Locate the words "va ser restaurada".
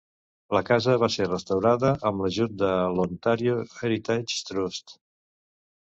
1.03-1.93